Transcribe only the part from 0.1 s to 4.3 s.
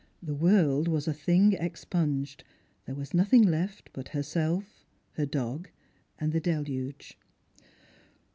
The world was a thing expunged; there was nothing left but